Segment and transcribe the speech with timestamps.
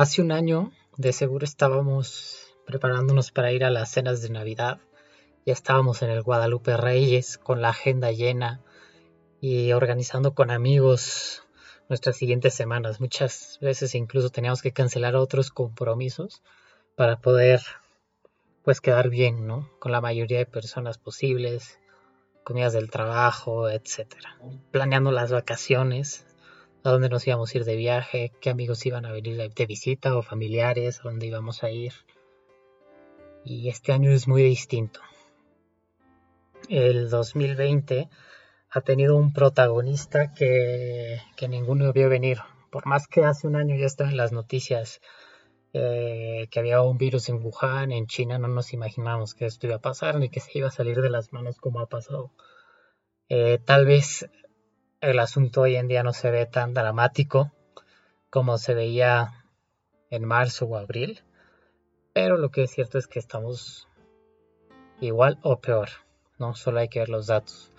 [0.00, 4.78] Hace un año, de seguro estábamos preparándonos para ir a las cenas de Navidad.
[5.44, 8.62] Ya estábamos en el Guadalupe Reyes con la agenda llena
[9.42, 11.42] y organizando con amigos
[11.90, 12.98] nuestras siguientes semanas.
[12.98, 16.42] Muchas veces incluso teníamos que cancelar otros compromisos
[16.96, 17.60] para poder
[18.64, 19.68] pues quedar bien, ¿no?
[19.80, 21.78] Con la mayoría de personas posibles,
[22.42, 24.38] comidas del trabajo, etcétera.
[24.70, 26.24] Planeando las vacaciones,
[26.82, 30.16] a dónde nos íbamos a ir de viaje, qué amigos iban a venir de visita
[30.16, 31.92] o familiares, a dónde íbamos a ir.
[33.44, 35.00] Y este año es muy distinto.
[36.68, 38.08] El 2020
[38.70, 42.38] ha tenido un protagonista que, que ninguno vio venir.
[42.70, 45.00] Por más que hace un año ya estaba en las noticias
[45.72, 49.76] eh, que había un virus en Wuhan, en China, no nos imaginamos que esto iba
[49.76, 52.32] a pasar ni que se iba a salir de las manos como ha pasado.
[53.28, 54.28] Eh, tal vez
[55.00, 57.50] el asunto hoy en día no se ve tan dramático
[58.28, 59.44] como se veía
[60.10, 61.22] en marzo o abril,
[62.12, 63.88] pero lo que es cierto es que estamos
[65.00, 65.88] igual o peor,
[66.38, 66.54] ¿no?
[66.54, 67.72] Solo hay que ver los datos.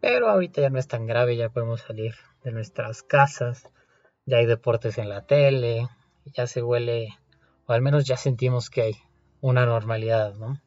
[0.00, 3.68] Pero ahorita ya no es tan grave, ya podemos salir de nuestras casas,
[4.24, 5.88] ya hay deportes en la tele,
[6.26, 7.08] ya se huele,
[7.66, 8.94] o al menos ya sentimos que hay
[9.40, 10.60] una normalidad, ¿no?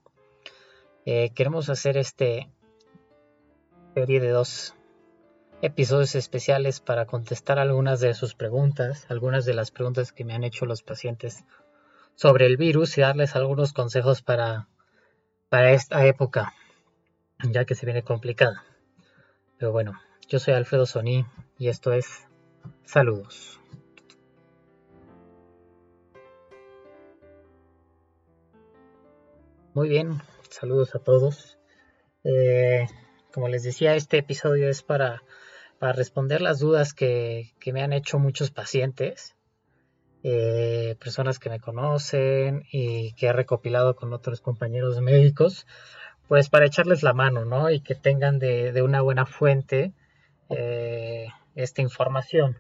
[1.06, 2.50] Eh, queremos hacer este
[3.94, 4.76] serie de dos
[5.66, 10.44] episodios especiales para contestar algunas de sus preguntas, algunas de las preguntas que me han
[10.44, 11.44] hecho los pacientes
[12.16, 14.68] sobre el virus y darles algunos consejos para,
[15.50, 16.54] para esta época,
[17.50, 18.64] ya que se viene complicada.
[19.58, 21.26] Pero bueno, yo soy Alfredo Soní
[21.58, 22.06] y esto es
[22.86, 23.60] Saludos.
[29.74, 31.58] Muy bien, saludos a todos.
[32.24, 32.88] Eh,
[33.34, 35.22] como les decía, este episodio es para
[35.80, 39.36] para responder las dudas que, me han hecho muchos pacientes,
[40.24, 45.68] eh, personas que me conocen y que he recopilado con otros compañeros médicos,
[46.28, 47.70] pues para echarles la mano, ¿no?
[47.70, 49.94] Y que tengan de, una buena fuente
[50.50, 52.60] eh, esta información.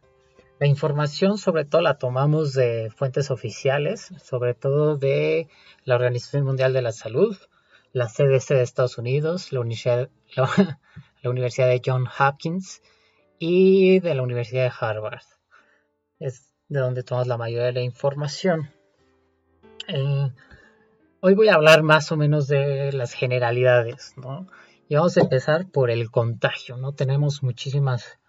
[0.60, 5.50] La información sobre todo la tomamos de fuentes oficiales, sobre todo de
[5.84, 7.36] la Organización Mundial de la Salud,
[7.92, 10.10] la CDC de Estados Unidos, la Universidad,
[11.22, 12.82] la Universidad de Johns Hopkins,
[13.40, 15.24] y de la Universidad de Harvard.
[16.20, 18.72] Es de donde tomas la mayoría de la información.
[19.88, 20.30] Eh,
[21.20, 24.48] hoy voy a hablar más o menos de las generalidades, ¿no?
[24.88, 26.94] Y vamos a empezar por el contagio, ¿no?
[26.94, 28.20] Tenemos muchísimas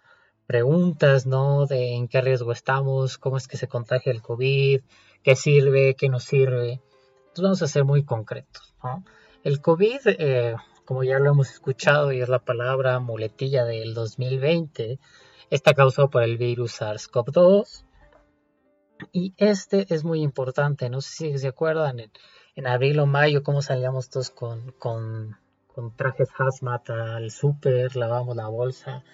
[0.46, 1.66] preguntas, ¿no?
[1.66, 4.80] De en qué riesgo estamos, cómo es que se contagia el COVID,
[5.22, 6.80] qué sirve, qué no sirve.
[7.28, 9.04] Entonces vamos a ser muy concretos, ¿no?
[9.44, 10.56] El COVID, eh,
[10.86, 14.98] como ya lo hemos escuchado y es la palabra muletilla del 2020,
[15.50, 17.84] está causado por el virus SARS-CoV-2.
[19.12, 22.00] Y este es muy importante, no sé si se acuerdan,
[22.54, 25.36] en, abril o mayo, cómo salíamos todos con, con,
[25.96, 29.04] trajes hazmat al súper, lavamos la bolsa,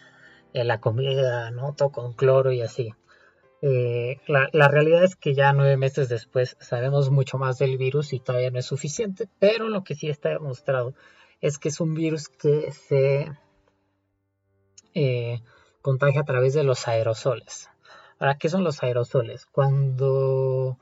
[0.53, 1.75] eh, la comida, ¿no?
[1.75, 2.95] Todo con cloro y así.
[3.63, 8.13] Eh, la, la, realidad es que ya nueve meses después sabemos mucho más del virus
[8.13, 10.95] y todavía no es suficiente, pero lo que sí está demostrado
[11.43, 13.33] es que es un virus que se
[14.95, 15.43] eh,
[15.83, 17.69] contagia a través de los aerosoles.
[18.21, 19.47] Ahora, ¿qué son los aerosoles?
[19.47, 20.79] Cuando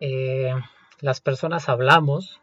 [0.00, 0.52] eh,
[1.00, 2.40] las personas hablamos,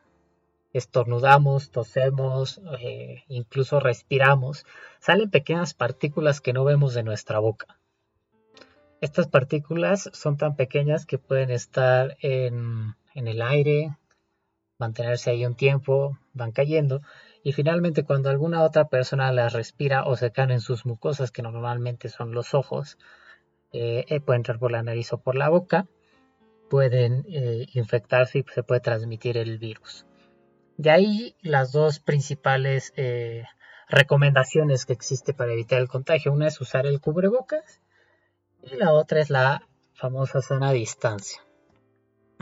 [0.71, 4.65] estornudamos, tosemos, eh, incluso respiramos,
[4.99, 7.77] salen pequeñas partículas que no vemos de nuestra boca.
[9.01, 13.97] Estas partículas son tan pequeñas que pueden estar en el aire,
[14.77, 17.01] mantenerse ahí un tiempo, van cayendo
[17.43, 21.41] y finalmente cuando alguna otra persona las respira o se caen en sus mucosas, que
[21.41, 22.97] normalmente son los ojos,
[23.71, 25.87] eh, eh, puede entrar por la nariz o por la boca,
[26.69, 30.05] pueden eh, infectarse y se puede transmitir el virus.
[30.77, 32.93] De ahí las dos principales
[33.87, 36.33] recomendaciones que existe para evitar el contagio.
[36.33, 37.81] Una es usar el cubrebocas
[38.61, 41.46] y la otra es la famosa sana distancia.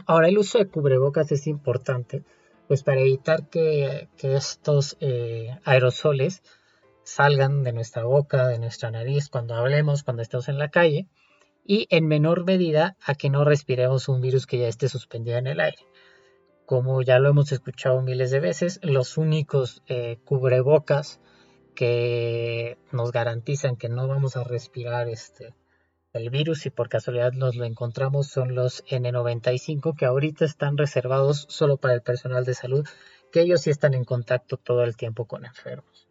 [0.06, 2.24] Ahora, el uso de cubrebocas es importante,
[2.68, 6.44] pues para evitar que, estos eh, aerosoles
[7.04, 11.08] salgan de nuestra boca, de nuestra nariz, cuando hablemos, cuando estemos en la calle,
[11.66, 15.48] y en menor medida a que no respiremos un virus que ya esté suspendido en
[15.48, 15.80] el aire.
[16.66, 21.20] Como ya lo hemos escuchado miles de veces, los únicos eh, cubrebocas
[21.76, 25.54] que nos garantizan que no vamos a respirar este,
[26.16, 31.46] el virus y por casualidad nos lo encontramos son los N95 que ahorita están reservados
[31.50, 32.88] solo para el personal de salud,
[33.32, 36.08] que ellos sí están en contacto todo el tiempo con enfermos.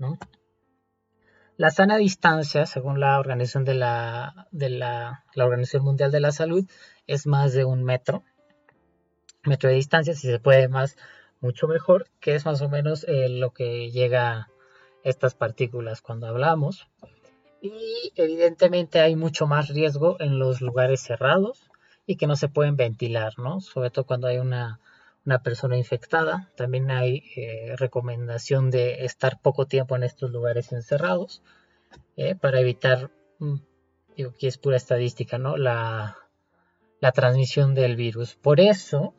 [1.57, 6.69] La sana distancia, según la Organización, de la, de la, Organización Mundial de la Salud,
[7.07, 8.25] es más de un metro.
[9.45, 10.97] Metro de distancia, si se puede más,
[11.41, 14.49] mucho mejor, que es más o menos eh, lo que llega
[15.03, 16.89] estas partículas cuando hablamos.
[17.65, 21.71] Y evidentemente hay mucho más riesgo en los lugares cerrados
[22.07, 23.63] y que no se pueden ventilar, ¿no?
[23.63, 24.81] Sobre todo cuando hay una,
[25.43, 26.53] persona infectada.
[26.57, 31.43] También hay eh, recomendación de estar poco tiempo en estos lugares encerrados
[32.19, 33.57] eh, para evitar, mm,
[34.15, 35.57] digo que es pura estadística, ¿no?
[35.57, 36.19] La,
[37.01, 38.35] la transmisión del virus.
[38.35, 39.15] Por eso,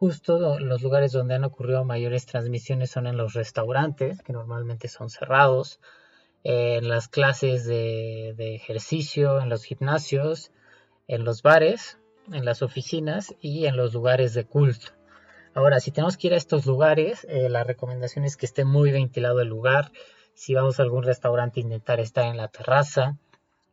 [0.00, 5.10] Justo los lugares donde han ocurrido mayores transmisiones son en los restaurantes, que normalmente son
[5.10, 5.80] cerrados,
[6.44, 10.50] en las clases de, ejercicio, en los gimnasios,
[11.06, 11.98] en los bares,
[12.32, 14.92] en las oficinas y en los lugares de culto.
[15.54, 18.92] Ahora, si tenemos que ir a estos lugares, eh, la recomendación es que esté muy
[18.92, 19.90] ventilado el lugar.
[20.34, 23.16] Si vamos a algún restaurante, intentar estar en la terraza.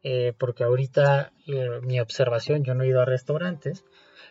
[0.07, 3.83] Eh, porque ahorita eh, mi observación, yo no he ido a restaurantes,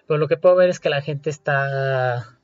[0.06, 2.38] pero lo que puedo ver es que la gente está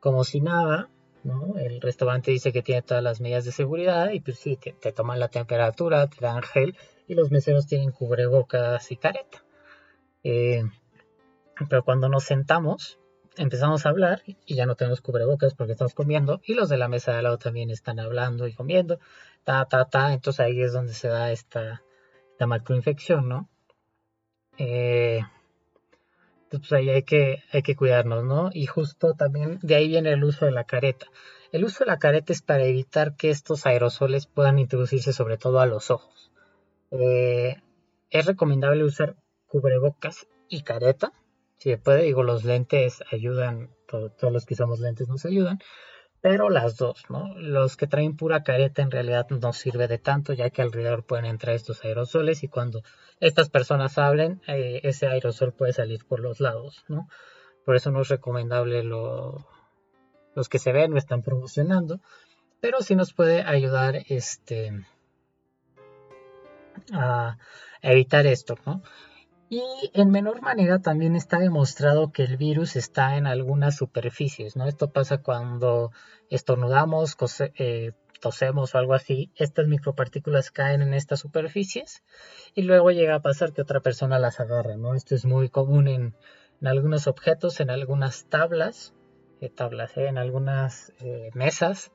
[0.00, 0.88] como si nada,
[1.24, 1.58] ¿no?
[1.58, 5.20] El restaurante dice que tiene todas las medidas de seguridad y pues sí, te, toman
[5.20, 6.76] la temperatura, te dan gel
[7.08, 9.44] y los meseros tienen cubrebocas y careta.
[10.22, 10.62] Eh,
[11.68, 12.98] pero cuando nos sentamos,
[13.36, 16.88] empezamos a hablar y ya no tenemos cubrebocas porque estamos comiendo y los de la
[16.88, 18.98] mesa de al lado también están hablando y comiendo,
[19.44, 20.12] ta, ta, ta.
[20.12, 21.82] Entonces ahí es donde se da esta,
[22.30, 23.48] esta macroinfección, ¿no?
[24.58, 25.20] Eh,
[26.58, 28.50] pues ahí hay que, hay que cuidarnos, ¿no?
[28.52, 31.06] Y justo también de ahí viene el uso de la careta.
[31.52, 35.60] El uso de la careta es para evitar que estos aerosoles puedan introducirse sobre todo
[35.60, 36.32] a los ojos.
[36.90, 37.56] Eh,
[38.10, 39.16] es recomendable usar
[39.46, 41.12] cubrebocas y careta.
[41.58, 45.58] Si se puede, digo, los lentes ayudan, todos los que usamos lentes nos ayudan,
[46.24, 47.34] pero las dos, ¿no?
[47.36, 51.26] Los que traen pura careta en realidad no sirve de tanto, ya que alrededor pueden
[51.26, 52.82] entrar estos aerosoles y cuando
[53.20, 57.10] estas personas hablen, eh, ese aerosol puede salir por los lados, ¿no?
[57.66, 59.46] Por eso no es recomendable lo,
[60.34, 62.00] los que se ven o están promocionando,
[62.58, 64.72] pero sí nos puede ayudar este,
[66.94, 67.36] a
[67.82, 68.82] evitar esto, ¿no?
[69.50, 69.62] Y
[69.92, 74.66] en menor manera también está demostrado que el virus está en algunas superficies, ¿no?
[74.66, 75.92] Esto pasa cuando
[76.30, 77.16] estornudamos,
[77.56, 82.02] eh, tosemos o algo así, estas micropartículas caen en estas superficies
[82.54, 84.94] y luego llega a pasar que otra persona las agarra, ¿no?
[84.94, 86.14] Esto es muy común en,
[86.64, 88.94] algunos objetos, en algunas tablas,
[89.42, 90.92] eh, eh, en algunas
[91.34, 91.92] mesas,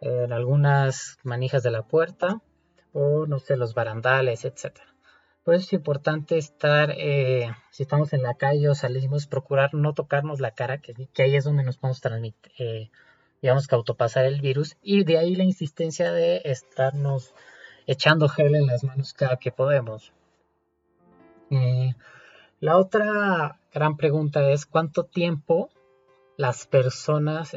[0.00, 2.42] en algunas manijas de la puerta
[2.92, 4.89] o no sé, los barandales, etcétera.
[5.50, 9.94] Por eso es importante estar, eh, si estamos en la calle o salimos, procurar no
[9.94, 12.90] tocarnos la cara, que, ahí es donde nos podemos transmitir, eh,
[13.42, 14.76] digamos que autopasar el virus.
[14.80, 17.34] Y de ahí la insistencia de estarnos
[17.88, 20.12] echando gel en las manos cada que podemos.
[21.50, 21.96] Eh,
[22.60, 25.68] la otra gran pregunta es cuánto tiempo
[26.36, 27.56] las personas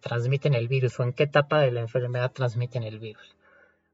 [0.00, 3.34] transmiten el virus o en qué etapa de la enfermedad transmiten el virus.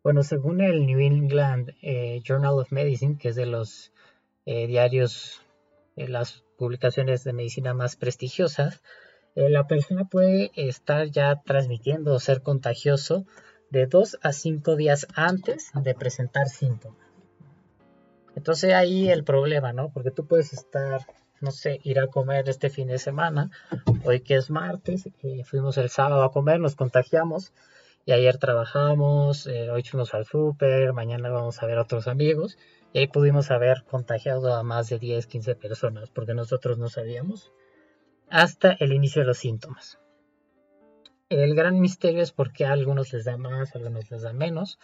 [0.02, 3.92] Bueno, según el New England eh, Journal of Medicine, que es de los
[4.46, 5.42] eh, diarios,
[5.94, 8.80] de las publicaciones de medicina más prestigiosas,
[9.34, 13.26] eh, la persona puede estar ya transmitiendo o ser contagioso
[13.68, 17.06] de 2 a 5 días antes de presentar síntomas.
[18.34, 19.90] Entonces ahí el problema, ¿no?
[19.92, 21.04] Porque tú puedes estar,
[21.42, 23.50] no sé, ir a comer este fin de semana,
[24.04, 25.10] hoy que es martes,
[25.44, 27.52] fuimos el sábado a comer, nos contagiamos,
[28.04, 32.58] y ayer trabajamos, eh, hoy fuimos al súper, mañana vamos a ver a otros amigos
[32.92, 37.52] y ahí pudimos haber contagiado a más de 10, 15 personas porque nosotros no sabíamos
[38.30, 39.98] hasta el inicio de los síntomas.
[41.28, 44.32] El gran misterio es por qué a algunos les da más, a algunos les da
[44.32, 44.78] menos,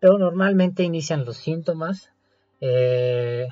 [0.00, 2.12] pero normalmente inician los síntomas,
[2.60, 3.46] eh,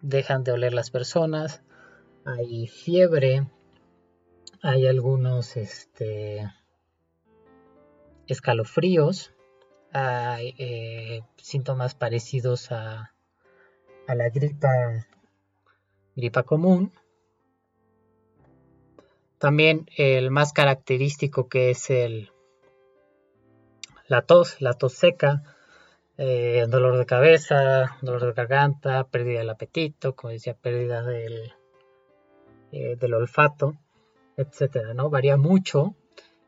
[0.00, 1.62] dejan de oler las personas,
[2.24, 3.46] hay fiebre,
[4.62, 6.50] hay algunos, este,
[8.28, 9.32] escalofríos,
[9.94, 13.12] eh, síntomas parecidos a,
[14.06, 15.06] la gripa,
[16.16, 16.92] gripa común.
[19.38, 22.30] También el más característico que es el,
[24.08, 25.42] la tos, la tos seca,
[26.16, 31.52] eh, dolor de cabeza, dolor de garganta, pérdida del apetito, como decía, pérdida del,
[32.72, 33.76] eh, del olfato,
[34.36, 35.10] etcétera, ¿no?
[35.10, 35.94] Varía mucho.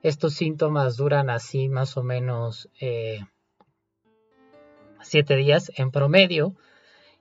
[0.02, 3.20] Estos síntomas duran así más o menos eh,
[5.02, 6.54] siete días en promedio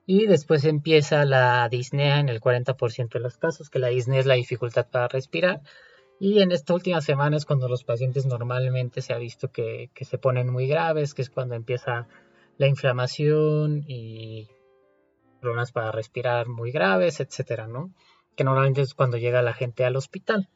[0.06, 4.26] y después empieza la disnea en el 40% de los casos, que la disnea es
[4.26, 5.60] la dificultad para respirar.
[6.18, 10.04] Y en esta última semana es cuando los pacientes normalmente se ha visto que, que
[10.04, 12.08] se ponen muy graves, que es cuando empieza
[12.58, 14.48] la inflamación y
[15.40, 17.92] problemas para respirar muy graves, etcétera, ¿no?
[18.36, 20.48] Que normalmente es cuando llega la gente al hospital.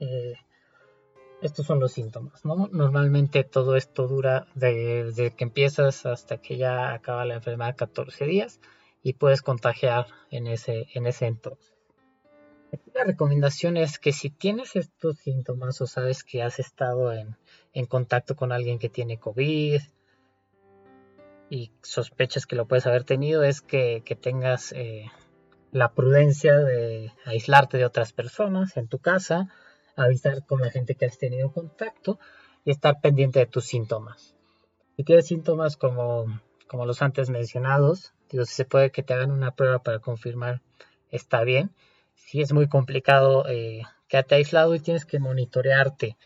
[0.00, 0.34] Eh,
[1.46, 2.68] estos son los síntomas, ¿no?
[2.72, 8.60] Normalmente todo esto dura desde que empiezas hasta que ya acaba la enfermedad 14 días
[9.02, 11.74] y puedes contagiar en ese, en ese entonces.
[12.94, 17.36] la recomendación es que si tienes estos síntomas o sabes que has estado en,
[17.72, 19.80] en contacto con alguien que tiene COVID,
[21.50, 25.06] y sospechas que lo puedes haber tenido es que, tengas eh,
[25.72, 29.48] la prudencia de aislarte de otras personas en tu casa,
[29.96, 32.18] avisar con la gente que has tenido contacto
[32.64, 34.34] y estar pendiente de tus síntomas.
[34.96, 36.26] Si tienes síntomas como,
[36.66, 40.62] como los antes mencionados, digo, si se puede que te hagan una prueba para confirmar,
[41.10, 41.70] está bien.
[42.14, 46.16] Si es muy complicado, eh, quédate aislado y tienes que monitorearte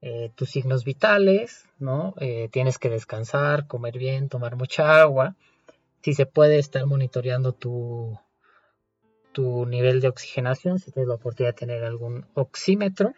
[0.00, 2.14] eh, tus signos vitales, ¿no?
[2.20, 5.34] Eh, tienes que descansar, comer bien, tomar mucha agua.
[6.02, 8.18] Si se puede estar monitoreando tu,
[9.36, 13.12] tu nivel de oxigenación, si tienes la oportunidad de tener algún oxímetro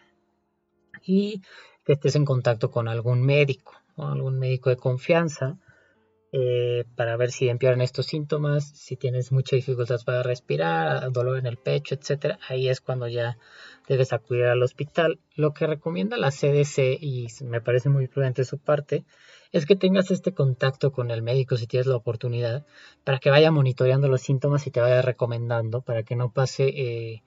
[1.05, 1.43] y
[1.85, 5.59] que estés en contacto con algún médico, algún médico de confianza
[6.31, 11.47] eh, para ver si empeoran estos síntomas, si tienes mucha dificultad para respirar, dolor en
[11.47, 13.39] el pecho, etcétera, ahí es cuando ya
[13.89, 15.19] debes acudir al hospital.
[15.35, 19.05] Lo que recomienda la CDC, y me parece muy prudente su parte,
[19.53, 22.67] es que tengas este contacto con el médico si tienes la oportunidad,
[23.05, 27.23] para que vaya monitoreando los síntomas y te vaya recomendando, para que no pase eh,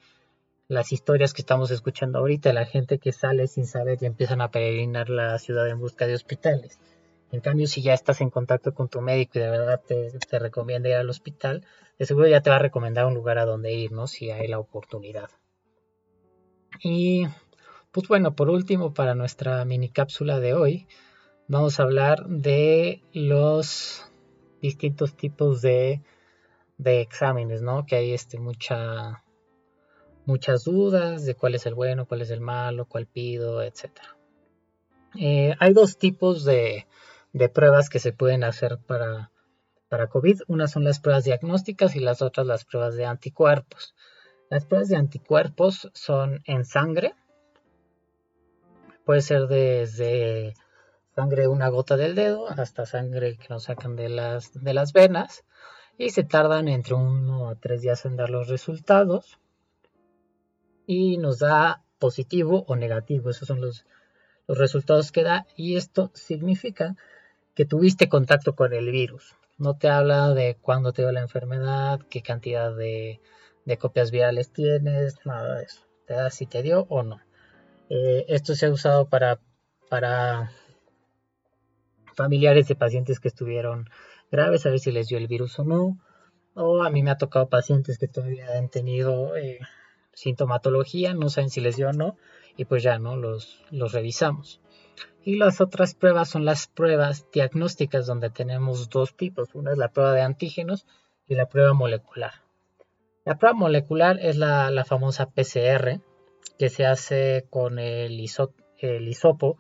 [0.68, 4.52] las historias que estamos escuchando ahorita, la gente que sale sin saber y empiezan a
[4.52, 6.80] peregrinar la ciudad en busca de hospitales.
[7.32, 10.90] En cambio, si ya estás en contacto con tu médico y de verdad te, recomienda
[10.90, 11.66] ir al hospital,
[11.98, 14.08] de seguro ya te va a recomendar un lugar a donde ir, ¿no?
[14.08, 15.30] Si hay la oportunidad.
[16.84, 17.26] Y
[17.92, 20.88] pues bueno, por último, para nuestra mini cápsula de hoy,
[21.48, 24.10] vamos a hablar de los
[24.62, 26.02] distintos tipos de,
[26.84, 27.86] exámenes, ¿no?
[27.86, 29.24] Que hay este, mucha,
[30.26, 33.92] muchas dudas de cuál es el bueno, cuál es el malo, cuál pido, etc.
[35.18, 36.88] Eh, hay dos tipos de,
[37.34, 39.32] de pruebas que se pueden hacer para,
[39.90, 40.42] para COVID.
[40.48, 43.96] Unas son las pruebas diagnósticas y las otras las pruebas de anticuerpos.
[44.50, 47.16] Las pruebas de anticuerpos son en sangre.
[49.06, 50.54] Puede ser desde
[51.16, 55.44] sangre una gota del dedo hasta sangre que nos sacan de las, de las venas.
[55.98, 59.40] Y se tardan entre uno a tres días en dar los resultados.
[60.86, 63.30] Y nos da positivo o negativo.
[63.30, 63.86] Esos son los,
[64.48, 65.46] los resultados que da.
[65.56, 66.98] Y esto significa
[67.56, 69.36] que tuviste contacto con el virus.
[69.58, 73.20] No te habla de cuándo te dio la enfermedad, qué cantidad de,
[73.80, 75.82] copias virales tienes, nada de eso.
[76.08, 77.22] Te da si te dio o no.
[77.90, 79.40] Eh, esto se ha usado para,
[82.16, 83.90] familiares de pacientes que estuvieron
[84.32, 86.00] graves, a ver si les dio el virus o no.
[86.54, 89.60] O a mí me ha tocado pacientes que todavía han tenido eh,
[90.14, 92.18] sintomatología, no saben si les dio o no,
[92.58, 94.60] y pues ya no los revisamos.
[95.24, 99.54] Y las otras pruebas son las pruebas diagnósticas donde tenemos dos tipos.
[99.54, 100.86] Una es la prueba de antígenos
[101.28, 102.34] y la prueba molecular.
[103.24, 106.02] La prueba molecular es la, famosa PCR
[106.58, 108.20] que se hace con el,
[108.80, 109.58] el hisopo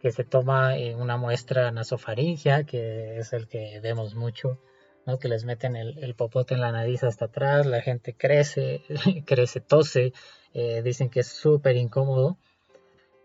[0.00, 4.58] que se toma en una muestra nasofaringia, que es el que vemos mucho,
[5.06, 5.18] ¿no?
[5.18, 8.82] que les meten el, popote en la nariz hasta atrás, la gente crece,
[9.26, 10.12] crece, tose,
[10.54, 12.38] eh, dicen que es súper incómodo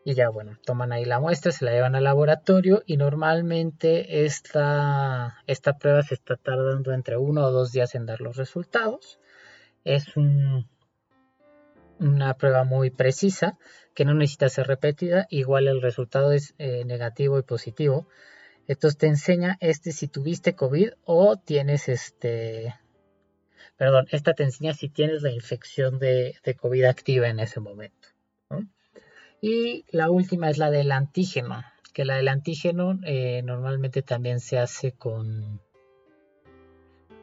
[0.07, 5.41] y ya bueno, toman ahí la muestra, se la llevan al laboratorio y normalmente esta,
[5.47, 9.19] esta prueba se está tardando entre uno o dos días en dar los resultados.
[9.83, 10.67] Es una
[12.37, 13.57] prueba muy precisa
[13.95, 18.07] que no necesita ser repetida, igual el resultado es eh, negativo y positivo.
[18.67, 22.75] Entonces te enseña este si tuviste COVID o tienes este...
[23.75, 28.14] Perdón, esta te enseña si tienes la infección de, de COVID activa en ese momento.
[29.41, 31.63] Y la última es la del antígeno,
[31.93, 35.61] que la del antígeno eh, normalmente también se hace con,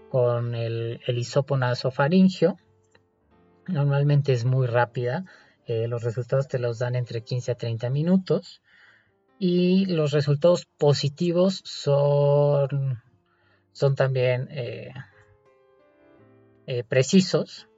[0.08, 2.56] con el, el hisopo nasofaringio.
[3.66, 5.24] Normalmente es muy rápida,
[5.66, 8.62] eh, los resultados te los dan entre 15 a 30 minutos.
[9.38, 13.02] y los resultados positivos son,
[13.72, 14.92] son también eh,
[16.88, 17.68] precisos,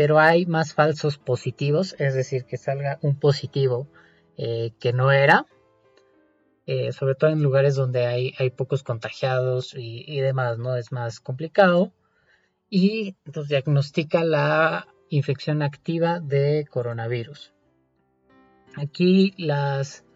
[0.00, 3.86] pero hay más falsos positivos, es decir, que salga un positivo
[4.38, 5.44] eh, que no era,
[6.92, 10.74] sobre todo en lugares donde hay, pocos contagiados y, demás, ¿no?
[10.74, 11.92] Es más complicado.
[12.70, 17.52] Y nos diagnostica la infección activa de coronavirus.
[18.76, 20.06] Aquí las,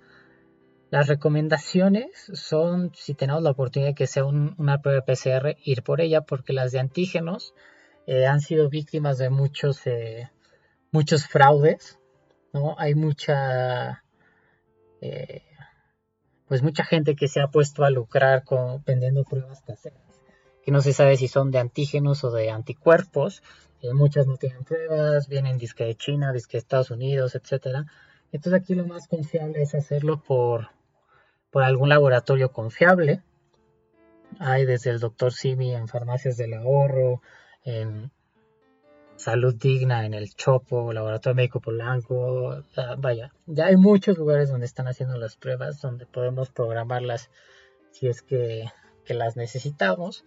[0.89, 6.01] las recomendaciones son, si tenemos la oportunidad de que sea una prueba PCR, ir por
[6.01, 7.53] ella, porque las de antígenos
[8.07, 10.31] eh, han sido víctimas de muchos, eh,
[10.91, 11.99] muchos fraudes,
[12.53, 12.77] ¿no?
[12.79, 14.05] Hay mucha,
[15.01, 15.43] eh,
[16.47, 18.45] pues mucha gente que se ha puesto a lucrar
[18.87, 20.03] vendiendo pruebas caseras,
[20.63, 23.43] que no se sabe si son de antígenos o de anticuerpos,
[23.93, 27.85] muchas no tienen pruebas, vienen disque de China, disque de Estados Unidos, etcétera.
[28.33, 30.71] Entonces aquí lo más confiable es hacerlo por,
[31.51, 33.23] por algún laboratorio confiable.
[34.39, 35.33] Hay desde el Dr.
[35.33, 37.21] Simi en Farmacias del Ahorro,
[37.65, 38.11] en
[39.17, 42.63] Salud Digna, en el Chopo, Laboratorio Médico Polanco.
[42.99, 47.31] Vaya, ya hay muchos lugares donde están haciendo las pruebas, donde podemos programarlas
[47.91, 48.67] si es que,
[49.09, 50.25] las necesitamos.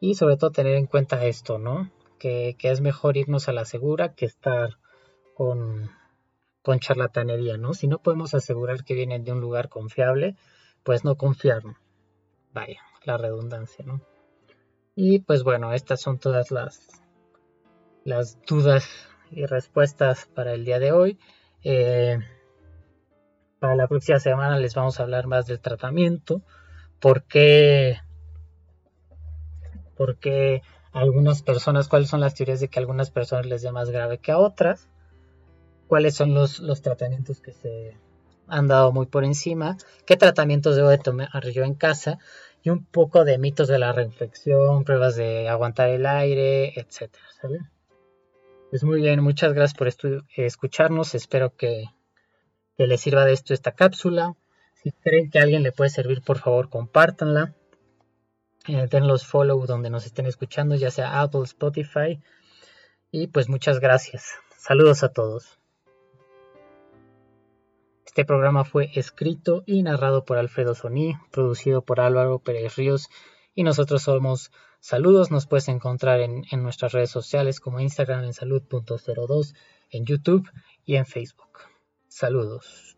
[0.00, 1.90] Y sobre todo tener en cuenta esto, ¿no?
[2.18, 4.78] Que, que es mejor irnos a la segura que estar
[5.34, 5.90] con,
[6.62, 7.74] con charlatanería, ¿no?
[7.74, 10.36] Si no podemos asegurar que vienen de un lugar confiable,
[10.82, 11.62] pues no confiar.
[12.52, 14.00] Vaya, la redundancia, ¿no?
[15.02, 16.86] Y pues bueno, estas son todas las,
[18.04, 18.86] las dudas
[19.30, 21.18] y respuestas para el día de hoy.
[21.64, 22.18] Eh,
[23.60, 26.42] para la próxima semana les vamos a hablar más del tratamiento.
[27.00, 27.96] ¿Por qué?
[29.96, 30.60] Porque
[30.92, 34.18] algunas personas, cuáles son las teorías de que a algunas personas les dé más grave
[34.18, 34.90] que a otras.
[35.86, 37.96] Cuáles son los, los tratamientos que se
[38.50, 39.76] han dado muy por encima,
[40.06, 42.18] qué tratamientos debo de tomar yo en casa
[42.62, 47.24] y un poco de mitos de la reflexión, pruebas de aguantar el aire, etcétera,
[48.70, 49.88] Pues muy bien, muchas gracias por
[50.36, 51.84] escucharnos, espero que,
[52.76, 54.36] les sirva de esto esta cápsula.
[54.82, 57.54] Si creen que a alguien le puede servir, por favor, compártanla.
[58.66, 62.22] Eh, den los follow donde nos estén escuchando, ya sea Apple, Spotify.
[63.10, 64.30] Y pues muchas gracias.
[64.56, 65.59] Saludos a todos.
[68.10, 73.08] Este programa fue escrito y narrado por Alfredo Soní, producido por Álvaro Pérez Ríos
[73.54, 75.30] y nosotros somos Saludos.
[75.30, 79.54] Nos puedes encontrar en, en nuestras redes sociales como Instagram en salud.02,
[79.90, 80.50] en YouTube
[80.84, 81.60] y en Facebook.
[82.08, 82.96] Saludos.